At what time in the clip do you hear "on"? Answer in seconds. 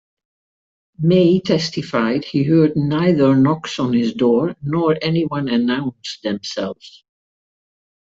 3.77-3.93